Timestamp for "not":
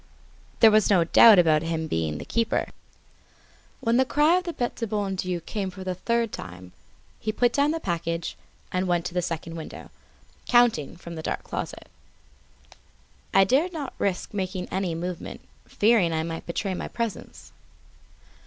13.73-13.93